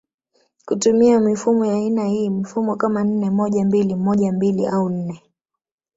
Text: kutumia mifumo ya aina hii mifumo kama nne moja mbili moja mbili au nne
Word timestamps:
kutumia 0.65 1.19
mifumo 1.19 1.65
ya 1.65 1.73
aina 1.73 2.05
hii 2.05 2.29
mifumo 2.29 2.75
kama 2.75 3.03
nne 3.03 3.29
moja 3.29 3.65
mbili 3.65 3.95
moja 3.95 4.31
mbili 4.31 4.67
au 4.67 4.89
nne 4.89 5.23